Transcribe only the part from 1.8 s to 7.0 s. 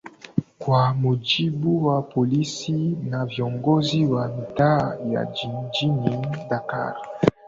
wa polisi na viongozi wa mitaa ya jijini dakar